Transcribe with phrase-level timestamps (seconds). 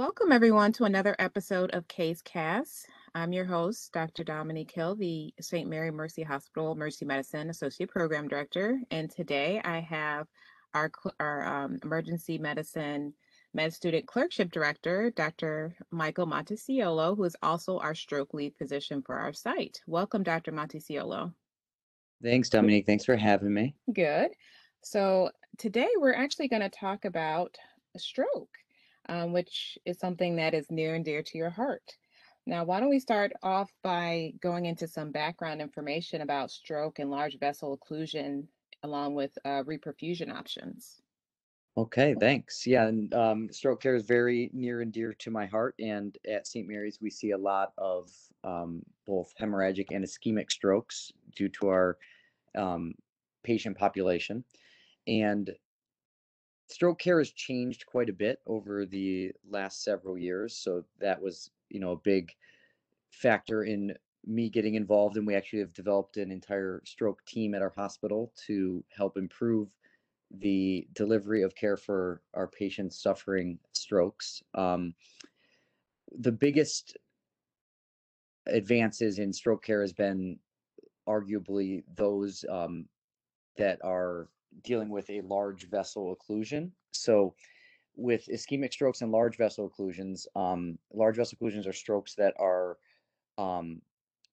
[0.00, 2.86] Welcome, everyone, to another episode of CaseCast.
[3.14, 4.24] I'm your host, Dr.
[4.24, 5.68] Dominique Hill, the St.
[5.68, 8.80] Mary Mercy Hospital Emergency Medicine Associate Program Director.
[8.90, 10.26] And today I have
[10.72, 10.90] our,
[11.20, 13.12] our um, Emergency Medicine
[13.52, 15.76] Med Student Clerkship Director, Dr.
[15.90, 19.82] Michael Monticciolo, who is also our stroke lead physician for our site.
[19.86, 20.50] Welcome, Dr.
[20.50, 21.34] Monticciolo.
[22.22, 22.86] Thanks, Dominique.
[22.86, 23.74] Thanks for having me.
[23.92, 24.30] Good.
[24.80, 25.28] So
[25.58, 27.54] today we're actually going to talk about
[27.94, 28.48] a stroke
[29.10, 31.96] um, which is something that is near and dear to your heart.
[32.46, 37.10] Now, why don't we start off by going into some background information about stroke and
[37.10, 38.44] large vessel occlusion,
[38.84, 41.02] along with uh, reperfusion options?
[41.76, 42.66] Okay, thanks.
[42.66, 45.74] Yeah, and um, stroke care is very near and dear to my heart.
[45.80, 46.66] And at St.
[46.66, 48.10] Mary's, we see a lot of
[48.44, 51.98] um, both hemorrhagic and ischemic strokes due to our
[52.56, 52.94] um,
[53.42, 54.44] patient population.
[55.06, 55.50] And
[56.70, 60.56] stroke care has changed quite a bit over the last several years.
[60.56, 62.32] So that was, you know, a big
[63.10, 63.94] factor in
[64.26, 65.16] me getting involved.
[65.16, 69.68] And we actually have developed an entire stroke team at our hospital to help improve
[70.38, 74.42] the delivery of care for our patients suffering strokes.
[74.54, 74.94] Um,
[76.18, 76.96] the biggest
[78.46, 80.38] advances in stroke care has been
[81.08, 82.86] arguably those um,
[83.56, 84.28] that are
[84.62, 86.70] dealing with a large vessel occlusion.
[86.92, 87.34] So,
[87.96, 92.78] with ischemic strokes and large vessel occlusions, um, large vessel occlusions are strokes that are
[93.36, 93.82] um,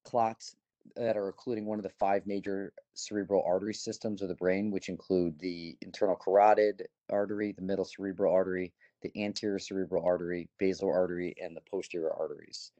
[0.04, 0.56] clots
[0.96, 4.88] that are occluding one of the five major cerebral artery systems of the brain, which
[4.88, 11.34] include the internal carotid artery, the middle cerebral artery, the anterior cerebral artery, basal artery,
[11.42, 12.72] and the posterior arteries.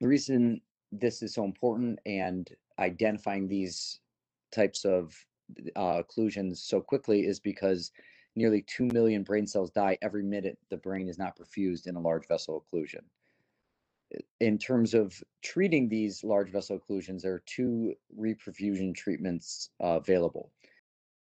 [0.00, 4.00] The reason this is so important and identifying these
[4.50, 5.14] types of
[5.76, 7.92] uh, occlusions so quickly is because
[8.34, 12.00] nearly 2 million brain cells die every minute the brain is not perfused in a
[12.00, 13.02] large vessel occlusion.
[14.40, 20.50] In terms of treating these large vessel occlusions, there are two reperfusion treatments uh, available.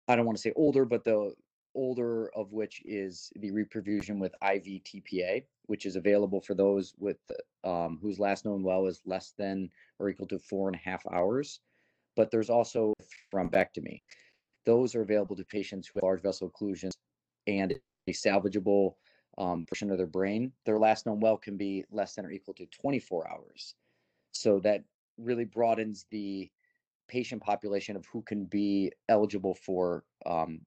[0.08, 1.32] I don't want to say older, but the
[1.76, 7.18] older of which is the reperfusion with IV TPA, which is available for those with
[7.62, 11.04] um, whose last known well is less than or equal to four and a half
[11.12, 11.60] hours
[12.16, 12.92] but there's also
[13.32, 14.02] thrombectomy.
[14.66, 16.92] Those are available to patients with large vessel occlusions
[17.46, 18.94] and a salvageable
[19.38, 20.52] um, portion of their brain.
[20.66, 23.74] Their last known well can be less than or equal to 24 hours.
[24.32, 24.84] So that
[25.18, 26.50] really broadens the
[27.08, 30.60] patient population of who can be eligible for um,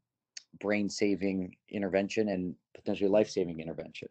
[0.60, 4.10] brain saving intervention and potentially life saving intervention.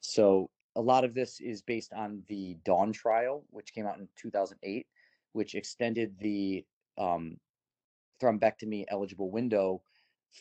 [0.00, 4.08] So a lot of this is based on the Dawn trial, which came out in
[4.16, 4.86] 2008
[5.32, 6.64] which extended the
[6.98, 7.36] um,
[8.20, 9.82] thrombectomy eligible window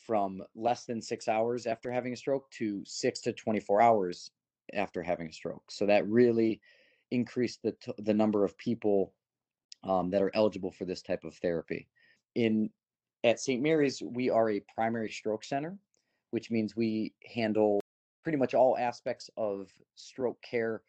[0.06, 4.32] from less than six hours after having a stroke to six to 24 hours
[4.74, 5.64] after having a stroke.
[5.70, 6.62] So that really
[7.12, 9.14] increased the, t- the number of people
[9.84, 11.88] um, that are eligible for this type of therapy.
[12.36, 12.70] In
[13.24, 13.62] at St.
[13.62, 15.78] Mary's, we are a primary stroke center,
[16.32, 17.82] which means we handle
[18.24, 20.82] pretty much all aspects of stroke care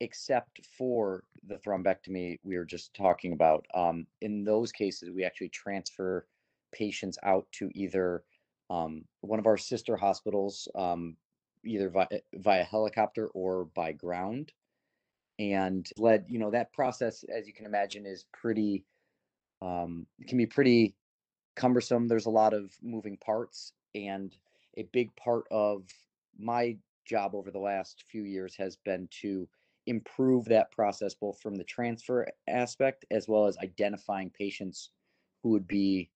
[0.00, 3.66] except for the thrombectomy we were just talking about.
[3.74, 6.26] Um, in those cases, we actually transfer
[6.74, 8.22] patients out to either
[8.68, 11.16] um, one of our sister hospitals, um,
[11.64, 14.52] either via, via helicopter or by ground.
[15.38, 18.84] And led, you know, that process, as you can imagine, is pretty,
[19.62, 20.94] um, can be pretty
[21.56, 22.06] cumbersome.
[22.06, 23.72] There's a lot of moving parts.
[23.94, 24.36] And
[24.76, 25.84] a big part of
[26.38, 29.48] my job over the last few years has been to
[29.86, 34.90] improve that process both from the transfer aspect as well as identifying patients
[35.42, 36.10] who would be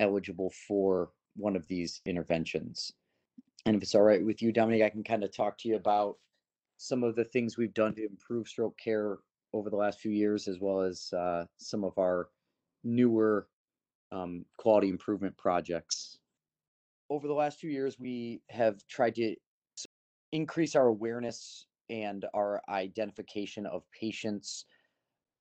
[0.00, 2.92] eligible for one of these interventions.
[3.64, 5.76] And if it's all right with you, Dominic, I can kind of talk to you
[5.76, 6.16] about
[6.78, 9.18] some of the things we've done to improve stroke care
[9.52, 12.28] over the last few years, as well as uh, some of our
[12.82, 13.46] newer
[14.10, 16.18] um, quality improvement projects.
[17.08, 19.36] Over the last few years, we have tried to
[20.32, 24.64] increase our awareness and our identification of patients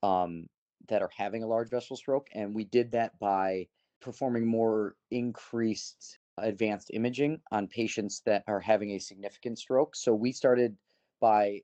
[0.04, 0.48] um,
[0.90, 2.28] that are having a large vessel stroke.
[2.34, 3.68] And we did that by
[4.02, 9.96] performing more increased advanced imaging on patients that are having a significant stroke.
[9.96, 10.76] So we started
[11.20, 11.62] by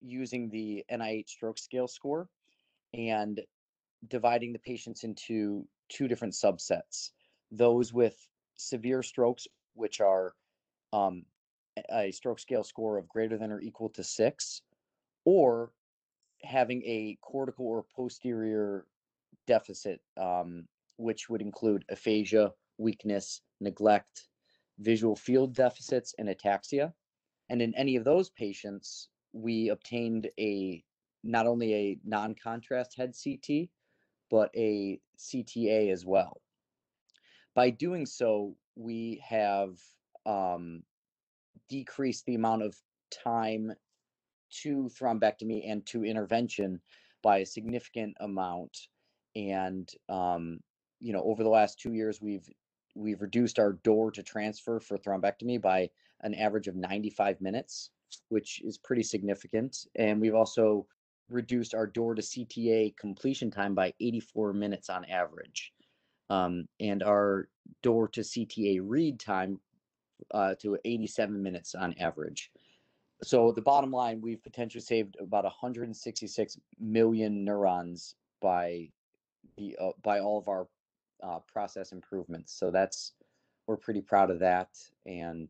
[0.00, 2.28] using the NIH stroke scale score
[2.94, 3.40] and
[4.08, 7.10] dividing the patients into two different subsets
[7.52, 8.16] those with
[8.56, 10.34] severe strokes, which are
[10.92, 11.24] um,
[11.90, 14.62] a stroke scale score of greater than or equal to six,
[15.24, 15.70] or
[16.42, 18.86] having a cortical or posterior
[19.46, 20.64] deficit, um,
[20.96, 24.28] which would include aphasia, weakness, neglect,
[24.78, 26.92] visual field deficits, and ataxia.
[27.48, 30.82] And in any of those patients, we obtained a
[31.24, 33.68] not only a non-contrast head CT,
[34.30, 36.40] but a CTA as well.
[37.54, 39.76] By doing so, we have
[40.26, 40.82] um,
[41.68, 42.74] decreased the amount of
[43.22, 43.72] time
[44.62, 46.80] to thrombectomy and to intervention
[47.22, 48.76] by a significant amount.
[49.36, 50.60] And um,
[51.02, 52.48] you know, over the last two years, we've
[52.94, 55.90] we've reduced our door to transfer for thrombectomy by
[56.20, 57.90] an average of 95 minutes,
[58.28, 59.86] which is pretty significant.
[59.96, 60.86] And we've also
[61.28, 65.72] reduced our door to CTA completion time by 84 minutes on average.
[66.30, 67.48] Um, and our
[67.82, 69.58] door to CTA read time
[70.32, 72.50] uh, to 87 minutes on average.
[73.22, 78.90] So the bottom line, we've potentially saved about 166 million neurons by
[79.56, 80.66] the uh, by all of our
[81.22, 82.52] uh, process improvements.
[82.58, 83.12] So that's
[83.66, 84.70] we're pretty proud of that,
[85.06, 85.48] and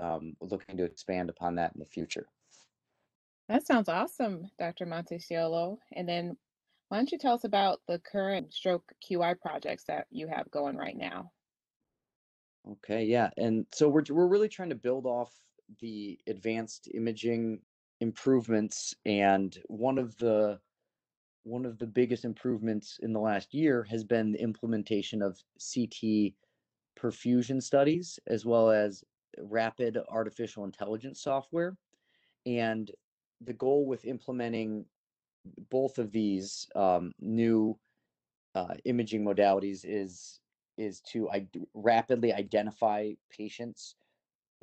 [0.00, 2.26] um, looking to expand upon that in the future.
[3.48, 4.84] That sounds awesome, Dr.
[4.84, 5.78] Monticciolo.
[5.94, 6.36] And then
[6.88, 10.76] why don't you tell us about the current stroke QI projects that you have going
[10.76, 11.30] right now?
[12.70, 13.30] Okay, yeah.
[13.38, 15.32] And so we're we're really trying to build off
[15.80, 17.60] the advanced imaging
[18.00, 20.58] improvements and one of the
[21.48, 26.34] one of the biggest improvements in the last year has been the implementation of CT
[26.98, 29.02] perfusion studies as well as
[29.40, 31.76] rapid artificial intelligence software.
[32.44, 32.90] And
[33.40, 34.84] the goal with implementing
[35.70, 37.78] both of these um, new
[38.54, 40.40] uh, imaging modalities is
[40.76, 43.96] is to I- rapidly identify patients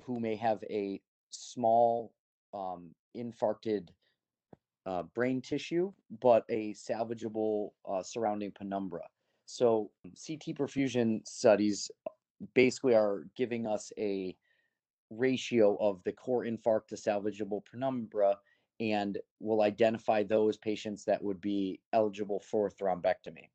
[0.02, 2.14] who may have a small
[2.54, 3.90] um, infarcted
[4.86, 5.92] uh, brain tissue,
[6.22, 9.02] but a salvageable uh, surrounding penumbra.
[9.46, 11.90] So CT perfusion studies
[12.54, 14.36] basically are giving us a
[15.10, 18.38] ratio of the core infarct to salvageable penumbra
[18.80, 23.50] and will identify those patients that would be eligible for thrombectomy.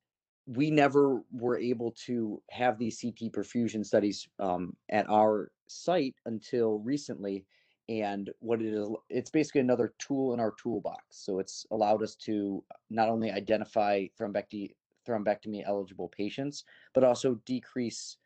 [0.46, 6.78] We never were able to have these CT perfusion studies um, at our site until
[6.78, 7.44] recently.
[7.90, 11.02] And what it is, it's basically another tool in our toolbox.
[11.10, 14.74] So it's allowed us to not only identify thrombectomy,
[15.06, 16.64] thrombectomy eligible patients,
[16.94, 18.16] but also decrease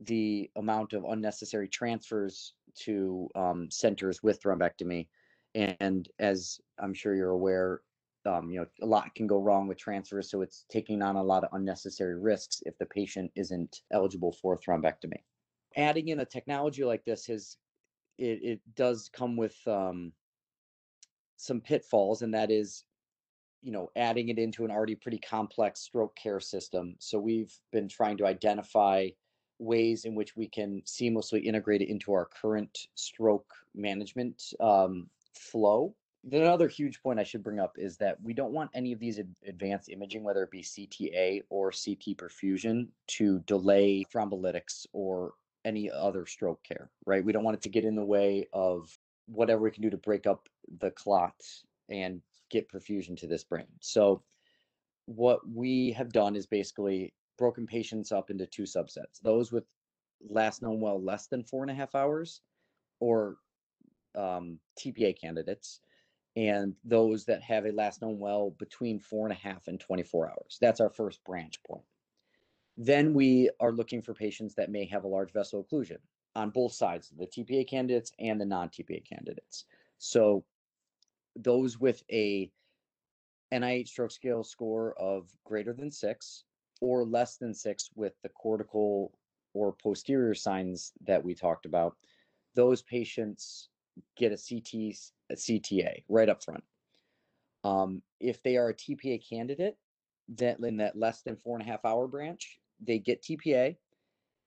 [0.00, 5.06] the amount of unnecessary transfers to um, centers with thrombectomy
[5.54, 7.82] and as I'm sure you're aware,
[8.26, 11.22] um, you know, a lot can go wrong with transfers, so it's taking on a
[11.22, 15.22] lot of unnecessary risks if the patient isn't eligible for thrombectomy.
[15.76, 17.56] Adding in a technology like this has
[18.20, 20.12] it, it does come with um,
[21.36, 22.84] some pitfalls, and that is,
[23.62, 26.94] you know, adding it into an already pretty complex stroke care system.
[26.98, 29.08] So we've been trying to identify
[29.58, 35.94] ways in which we can seamlessly integrate it into our current stroke management um, flow.
[36.30, 39.18] Another huge point I should bring up is that we don't want any of these
[39.18, 45.32] ad- advanced imaging, whether it be CTA or CT perfusion, to delay thrombolytics or
[45.64, 47.24] any other stroke care, right?
[47.24, 48.96] We don't want it to get in the way of
[49.26, 50.48] whatever we can do to break up
[50.78, 51.34] the clot
[51.88, 52.20] and
[52.50, 53.66] get perfusion to this brain.
[53.80, 54.22] So,
[55.06, 59.64] what we have done is basically broken patients up into two subsets those with
[60.28, 62.42] last known well less than four and a half hours
[63.00, 63.38] or
[64.14, 65.80] um, TPA candidates
[66.36, 70.30] and those that have a last known well between four and a half and 24
[70.30, 70.58] hours.
[70.60, 71.84] That's our first branch point.
[72.82, 75.98] Then we are looking for patients that may have a large vessel occlusion
[76.34, 79.66] on both sides, the TPA candidates and the non TPA candidates.
[79.98, 80.46] So
[81.36, 82.50] those with a
[83.52, 86.44] NIH stroke scale score of greater than six
[86.80, 89.12] or less than six with the cortical
[89.52, 91.98] or posterior signs that we talked about,
[92.54, 93.68] those patients
[94.16, 94.96] get a CT,
[95.28, 96.64] a CTA right up front.
[97.62, 99.76] Um, if they are a TPA candidate,
[100.36, 103.76] that in that less than four and a half hour branch, they get TPA,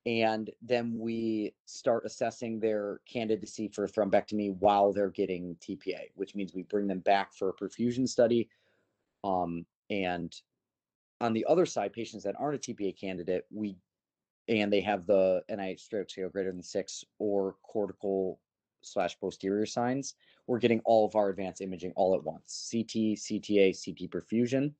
[0.05, 6.53] and then we start assessing their candidacy for thrombectomy while they're getting TPA, which means
[6.53, 8.49] we bring them back for a perfusion study.
[9.23, 10.35] Um, and
[11.21, 13.77] on the other side, patients that aren't a TPA candidate, we
[14.49, 18.39] and they have the NIH stroke scale greater than six or cortical
[18.81, 20.15] slash posterior signs,
[20.47, 24.73] we're getting all of our advanced imaging all at once CT, CTA, CT perfusion.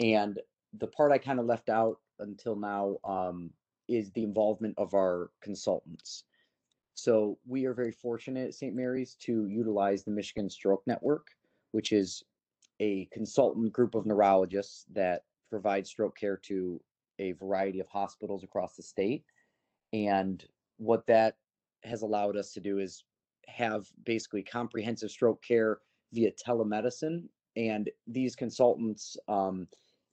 [0.00, 0.38] And
[0.78, 3.50] the part I kind of left out until now um,
[3.88, 6.24] is the involvement of our consultants.
[6.94, 8.74] So we are very fortunate at St.
[8.74, 11.26] Mary's to utilize the Michigan Stroke Network,
[11.72, 12.22] which is
[12.80, 16.80] a consultant group of neurologists that provide stroke care to
[17.18, 19.24] a variety of hospitals across the state.
[19.92, 20.44] And
[20.78, 21.36] what that
[21.84, 23.04] has allowed us to do is
[23.46, 25.78] have basically comprehensive stroke care
[26.12, 27.24] via telemedicine.
[27.56, 29.68] And these consultants um,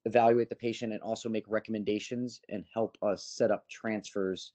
[0.06, 4.52] evaluate the patient and also make recommendations and help us set up transfers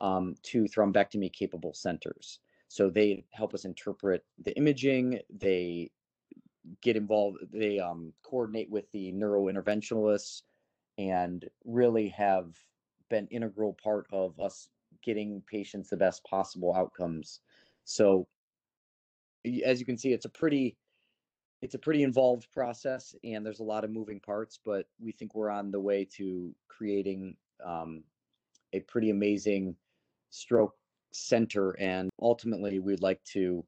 [0.00, 2.40] um, to thrombectomy capable centers.
[2.68, 5.20] So they help us interpret the imaging.
[5.30, 5.90] They
[6.82, 7.38] get involved.
[7.52, 10.42] They um, coordinate with the neurointerventionalists
[10.98, 12.56] and really have
[13.08, 14.68] been integral part of us
[15.02, 17.40] getting patients the best possible outcomes.
[17.84, 18.26] So
[19.64, 20.76] as you can see, it's a pretty
[21.60, 25.34] it's a pretty involved process and there's a lot of moving parts, but we think
[25.34, 28.02] we're on the way to creating um,
[28.72, 29.74] a pretty amazing
[30.30, 30.76] stroke
[31.12, 31.72] center.
[31.80, 33.64] And ultimately, we'd like to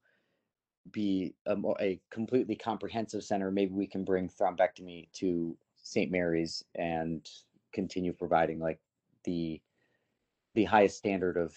[0.92, 3.50] be a, a completely comprehensive center.
[3.50, 6.10] Maybe we can bring thrombectomy to St.
[6.10, 7.28] Mary's and
[7.72, 8.80] continue providing like
[9.24, 9.60] the
[10.54, 11.54] the highest standard of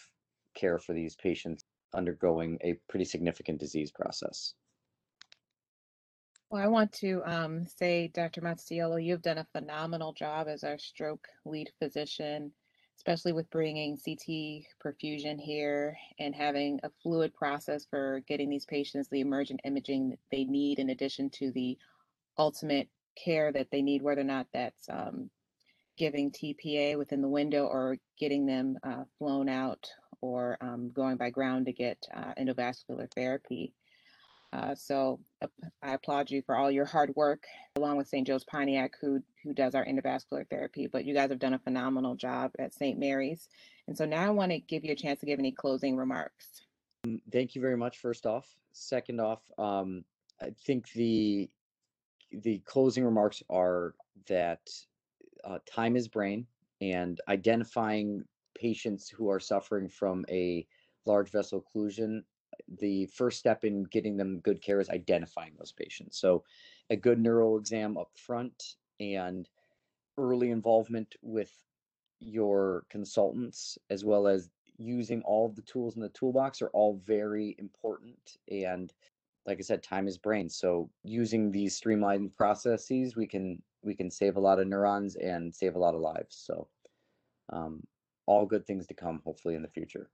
[0.56, 1.64] care for these patients
[1.96, 4.54] undergoing a pretty significant disease process.
[6.54, 8.42] Well, I want to um, say, Dr.
[8.42, 12.52] Mattiello, you've done a phenomenal job as our stroke lead physician,
[12.96, 19.10] especially with bringing CT perfusion here and having a fluid process for getting these patients
[19.10, 21.76] the emergent imaging they need, in addition to the
[22.38, 25.32] ultimate care that they need, whether or not that's um,
[25.98, 29.90] giving TPA within the window or getting them uh, flown out
[30.22, 33.74] or um, going by ground to get uh, endovascular therapy.
[34.54, 35.20] Uh, so
[35.82, 37.46] I applaud you for all your hard work,
[37.76, 38.28] along with St.
[38.28, 40.86] Joe's Pontiac, who who does our endovascular therapy.
[40.86, 43.00] But you guys have done a phenomenal job at St.
[43.00, 43.50] Mary's,
[43.88, 46.62] and so now I want to give you a chance to give any closing remarks.
[47.08, 47.98] Mm, thank you very much.
[47.98, 50.06] First off, second off, um,
[50.40, 51.50] I think the
[52.32, 53.96] the closing remarks are
[54.28, 54.70] that
[55.44, 56.46] uh, time is brain
[56.80, 58.24] and identifying
[58.56, 60.68] patients who are suffering from a
[61.06, 62.22] large vessel occlusion
[62.80, 66.44] the first step in getting them good care is identifying those patients so
[66.90, 69.50] a good neuro exam up front and
[70.18, 71.52] early involvement with
[72.20, 77.56] your consultants as well as using all the tools in the toolbox are all very
[77.60, 78.94] important and
[79.46, 84.10] like i said time is brain so using these streamlined processes we can we can
[84.10, 86.36] save a lot of neurons and save a lot of lives.
[86.36, 86.68] So,
[87.52, 87.84] um,
[88.26, 90.10] all good things to come, hopefully, in the future.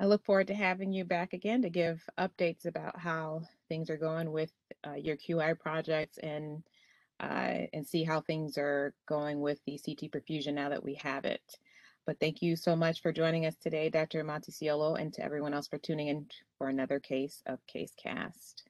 [0.00, 3.98] I look forward to having you back again to give updates about how things are
[3.98, 4.50] going with
[4.86, 6.62] uh, your QI projects and
[7.20, 11.26] uh, and see how things are going with the CT perfusion now that we have
[11.26, 11.42] it.
[12.06, 14.24] But thank you so much for joining us today, Dr.
[14.24, 18.62] Mattiello, and to everyone else for tuning in for another case of CaseCast.